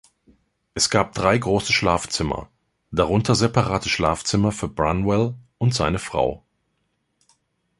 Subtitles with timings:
[0.73, 2.49] Es gab drei große Schlafzimmer,
[2.89, 6.43] darunter separate Schlafzimmer für Branwell und seine Frau.